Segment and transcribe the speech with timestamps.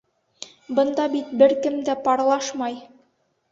[0.79, 2.83] Бында бит бер кем дә парлашмай!